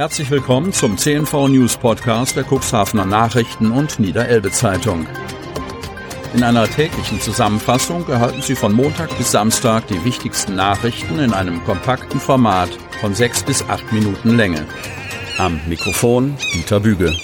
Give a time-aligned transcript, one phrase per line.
[0.00, 5.06] Herzlich willkommen zum CNV News Podcast der Cuxhavener Nachrichten und Niederelbe Zeitung.
[6.32, 11.62] In einer täglichen Zusammenfassung erhalten Sie von Montag bis Samstag die wichtigsten Nachrichten in einem
[11.64, 12.70] kompakten Format
[13.02, 14.64] von sechs bis acht Minuten Länge.
[15.36, 17.14] Am Mikrofon Dieter Büge.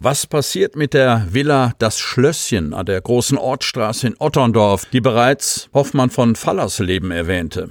[0.00, 5.68] Was passiert mit der Villa Das Schlösschen an der großen Ortsstraße in Otterndorf, die bereits
[5.74, 7.70] Hoffmann von Fallersleben erwähnte?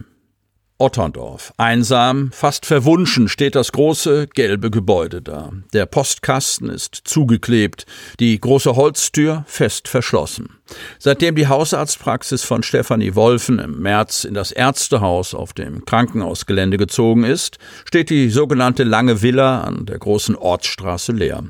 [0.79, 1.53] Otterndorf.
[1.57, 5.51] Einsam, fast verwunschen steht das große gelbe Gebäude da.
[5.73, 7.85] Der Postkasten ist zugeklebt,
[8.19, 10.59] die große Holztür fest verschlossen.
[10.99, 17.23] Seitdem die Hausarztpraxis von Stefanie Wolfen im März in das Ärztehaus auf dem Krankenhausgelände gezogen
[17.23, 21.43] ist, steht die sogenannte Lange Villa an der großen Ortsstraße leer.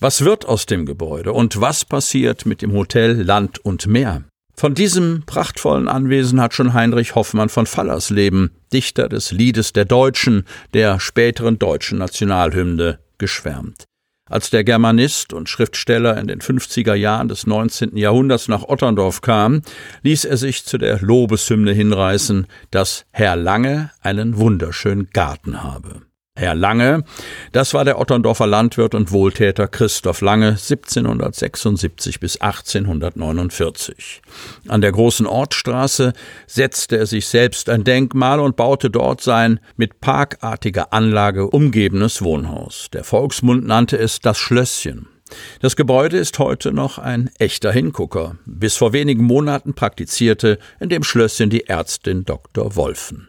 [0.00, 4.24] Was wird aus dem Gebäude und was passiert mit dem Hotel Land und Meer?
[4.58, 10.44] Von diesem prachtvollen Anwesen hat schon Heinrich Hoffmann von Fallersleben, Dichter des Liedes der Deutschen,
[10.72, 13.84] der späteren deutschen Nationalhymne, geschwärmt.
[14.28, 17.98] Als der Germanist und Schriftsteller in den 50er Jahren des 19.
[17.98, 19.60] Jahrhunderts nach Otterndorf kam,
[20.02, 26.00] ließ er sich zu der Lobeshymne hinreißen, dass Herr Lange einen wunderschönen Garten habe.
[26.38, 27.02] Herr Lange,
[27.52, 34.20] das war der Otterndorfer Landwirt und Wohltäter Christoph Lange 1776 bis 1849.
[34.68, 36.12] An der großen Ortsstraße
[36.46, 42.88] setzte er sich selbst ein Denkmal und baute dort sein mit parkartiger Anlage umgebenes Wohnhaus.
[42.92, 45.08] Der Volksmund nannte es das Schlösschen.
[45.60, 48.36] Das Gebäude ist heute noch ein echter Hingucker.
[48.44, 52.76] Bis vor wenigen Monaten praktizierte in dem Schlösschen die Ärztin Dr.
[52.76, 53.28] Wolfen.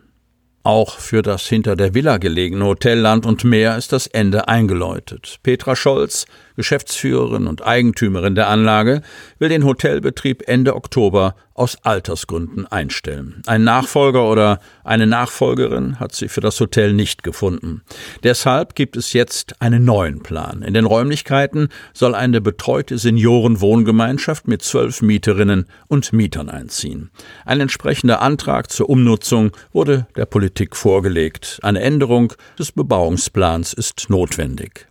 [0.68, 5.38] Auch für das hinter der Villa gelegene Hotel Land und Meer ist das Ende eingeläutet.
[5.42, 6.26] Petra Scholz,
[6.58, 9.02] Geschäftsführerin und Eigentümerin der Anlage,
[9.40, 13.42] will den Hotelbetrieb Ende Oktober aus Altersgründen einstellen.
[13.48, 17.82] Ein Nachfolger oder eine Nachfolgerin hat sie für das Hotel nicht gefunden.
[18.24, 20.62] Deshalb gibt es jetzt einen neuen Plan.
[20.62, 27.10] In den Räumlichkeiten soll eine betreute Seniorenwohngemeinschaft mit zwölf Mieterinnen und Mietern einziehen.
[27.46, 31.60] Ein entsprechender Antrag zur Umnutzung wurde der Politik vorgelegt.
[31.64, 34.88] Eine Änderung des Bebauungsplans ist notwendig.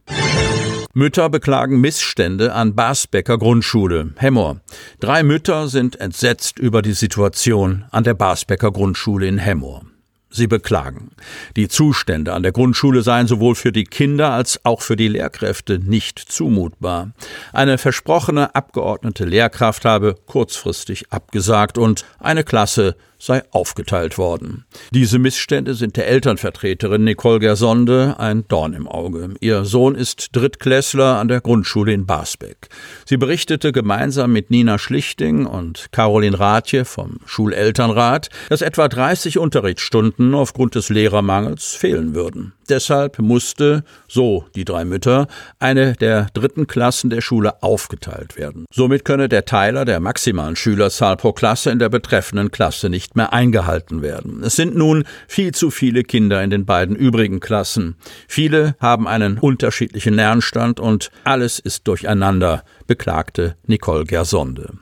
[0.99, 4.15] Mütter beklagen Missstände an Basbecker Grundschule.
[4.17, 4.62] Hemmoor.
[4.99, 9.83] Drei Mütter sind entsetzt über die Situation an der Basbecker Grundschule in Hemmoor.
[10.28, 11.10] Sie beklagen.
[11.56, 15.78] Die Zustände an der Grundschule seien sowohl für die Kinder als auch für die Lehrkräfte
[15.78, 17.12] nicht zumutbar.
[17.53, 24.64] Eine versprochene abgeordnete Lehrkraft habe kurzfristig abgesagt und eine Klasse sei aufgeteilt worden.
[24.91, 29.34] Diese Missstände sind der Elternvertreterin Nicole Gersonde ein Dorn im Auge.
[29.41, 32.69] Ihr Sohn ist Drittklässler an der Grundschule in Basbeck.
[33.05, 40.16] Sie berichtete gemeinsam mit Nina Schlichting und Caroline Rathje vom Schulelternrat, dass etwa 30 Unterrichtsstunden
[40.35, 42.53] aufgrund des Lehrermangels fehlen würden.
[42.69, 45.29] Deshalb musste, so die drei Mütter,
[45.61, 48.67] eine der dritten Klassen der Schule aufgeteilt werden.
[48.73, 53.15] Somit könne der Teiler der maximalen Schülerzahl pro Klasse in der betreffenden Klasse nicht nicht
[53.15, 54.43] mehr eingehalten werden.
[54.43, 57.95] Es sind nun viel zu viele Kinder in den beiden übrigen Klassen.
[58.27, 64.79] Viele haben einen unterschiedlichen Lernstand und alles ist durcheinander, beklagte Nicole Gersonde.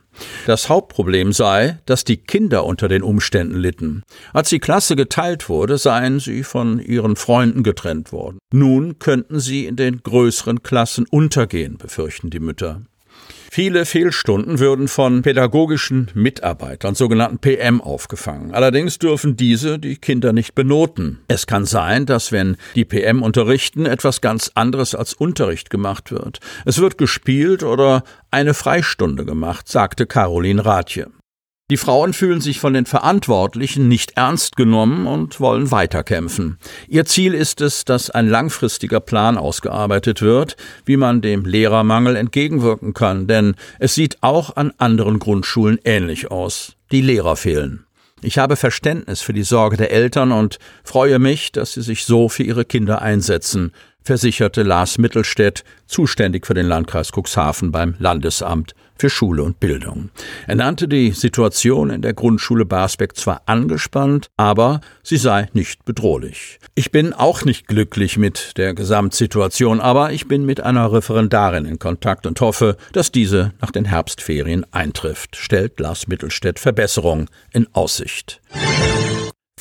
[0.46, 4.02] Das Hauptproblem sei, dass die Kinder unter den Umständen litten.
[4.32, 8.38] Als die Klasse geteilt wurde, seien sie von ihren Freunden getrennt worden.
[8.52, 12.82] Nun könnten sie in den größeren Klassen untergehen, befürchten die Mütter.
[13.50, 18.52] Viele Fehlstunden würden von pädagogischen Mitarbeitern, sogenannten PM, aufgefangen.
[18.52, 21.20] Allerdings dürfen diese die Kinder nicht benoten.
[21.28, 26.40] Es kann sein, dass wenn die PM unterrichten, etwas ganz anderes als Unterricht gemacht wird.
[26.64, 28.02] Es wird gespielt oder
[28.32, 31.12] eine Freistunde gemacht, sagte Caroline Rathje.
[31.70, 36.58] Die Frauen fühlen sich von den Verantwortlichen nicht ernst genommen und wollen weiterkämpfen.
[36.88, 42.92] Ihr Ziel ist es, dass ein langfristiger Plan ausgearbeitet wird, wie man dem Lehrermangel entgegenwirken
[42.92, 46.76] kann, denn es sieht auch an anderen Grundschulen ähnlich aus.
[46.92, 47.86] Die Lehrer fehlen.
[48.20, 52.28] Ich habe Verständnis für die Sorge der Eltern und freue mich, dass sie sich so
[52.28, 53.72] für ihre Kinder einsetzen,
[54.04, 60.10] versicherte Lars Mittelstädt, zuständig für den Landkreis Cuxhaven beim Landesamt für Schule und Bildung.
[60.46, 66.58] Er nannte die Situation in der Grundschule Barsbeck zwar angespannt, aber sie sei nicht bedrohlich.
[66.74, 71.78] Ich bin auch nicht glücklich mit der Gesamtsituation, aber ich bin mit einer Referendarin in
[71.78, 78.40] Kontakt und hoffe, dass diese nach den Herbstferien eintrifft, stellt Lars Mittelstädt Verbesserung in Aussicht.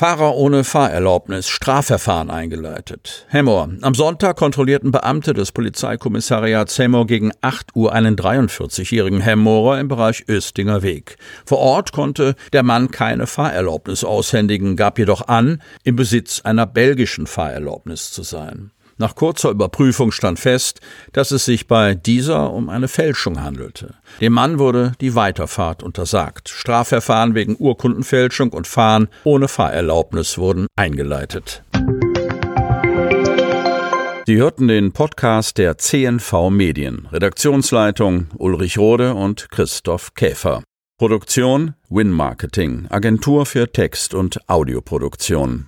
[0.04, 3.28] Fahrer ohne Fahrerlaubnis, Strafverfahren eingeleitet.
[3.30, 3.70] Hemmoor.
[3.84, 10.26] Am Sonntag kontrollierten Beamte des Polizeikommissariats Hemmoor gegen 8 Uhr einen 43-jährigen Hemmoorer im Bereich
[10.28, 11.18] Östinger Weg.
[11.46, 17.28] Vor Ort konnte der Mann keine Fahrerlaubnis aushändigen, gab jedoch an, im Besitz einer belgischen
[17.28, 18.72] Fahrerlaubnis zu sein.
[18.98, 20.80] Nach kurzer Überprüfung stand fest,
[21.12, 23.96] dass es sich bei dieser um eine Fälschung handelte.
[24.22, 26.50] Dem Mann wurde die Weiterfahrt untersagt.
[26.50, 31.64] Strafverfahren wegen Urkundenfälschung und Fahren ohne Fahrerlaubnis wurden eingeleitet.
[34.26, 37.10] Sie hörten den Podcast der CNV Medien.
[37.12, 40.64] Redaktionsleitung Ulrich Rode und Christoph Käfer.
[40.98, 45.68] Produktion Win Marketing, Agentur für Text- und Audioproduktion.